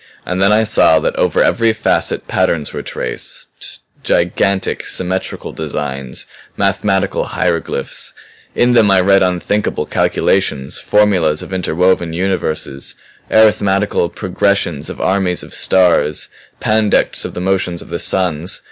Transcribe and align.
And 0.25 0.41
then 0.41 0.51
I 0.51 0.63
saw 0.63 0.97
that 0.99 1.15
over 1.15 1.43
every 1.43 1.73
facet 1.73 2.27
patterns 2.27 2.73
were 2.73 2.81
traced; 2.81 3.81
gigantic 4.03 4.83
symmetrical 4.87 5.51
designs; 5.53 6.25
mathematical 6.57 7.25
hieroglyphs. 7.25 8.11
In 8.55 8.71
them 8.71 8.89
I 8.89 8.99
read 8.99 9.21
unthinkable 9.21 9.85
calculations, 9.85 10.79
formulas 10.79 11.43
of 11.43 11.53
interwoven 11.53 12.13
universes, 12.13 12.95
arithmetical 13.29 14.09
progressions 14.09 14.89
of 14.89 14.99
armies 14.99 15.43
of 15.43 15.53
stars, 15.53 16.29
pandects 16.59 17.23
of 17.23 17.35
the 17.35 17.39
motions 17.39 17.83
of 17.83 17.89
the 17.89 17.99
suns. 17.99 18.59